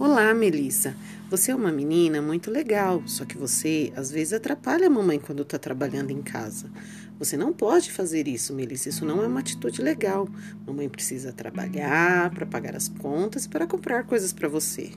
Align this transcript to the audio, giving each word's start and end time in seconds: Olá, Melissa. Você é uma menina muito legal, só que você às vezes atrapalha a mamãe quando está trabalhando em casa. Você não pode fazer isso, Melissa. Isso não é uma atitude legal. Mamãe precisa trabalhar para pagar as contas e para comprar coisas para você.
Olá, 0.00 0.32
Melissa. 0.32 0.94
Você 1.28 1.50
é 1.50 1.54
uma 1.56 1.72
menina 1.72 2.22
muito 2.22 2.52
legal, 2.52 3.02
só 3.04 3.24
que 3.24 3.36
você 3.36 3.92
às 3.96 4.12
vezes 4.12 4.32
atrapalha 4.32 4.86
a 4.86 4.90
mamãe 4.90 5.18
quando 5.18 5.42
está 5.42 5.58
trabalhando 5.58 6.12
em 6.12 6.22
casa. 6.22 6.70
Você 7.18 7.36
não 7.36 7.52
pode 7.52 7.90
fazer 7.90 8.28
isso, 8.28 8.54
Melissa. 8.54 8.88
Isso 8.88 9.04
não 9.04 9.24
é 9.24 9.26
uma 9.26 9.40
atitude 9.40 9.82
legal. 9.82 10.28
Mamãe 10.64 10.88
precisa 10.88 11.32
trabalhar 11.32 12.30
para 12.30 12.46
pagar 12.46 12.76
as 12.76 12.86
contas 12.86 13.46
e 13.46 13.48
para 13.48 13.66
comprar 13.66 14.04
coisas 14.04 14.32
para 14.32 14.48
você. 14.48 14.92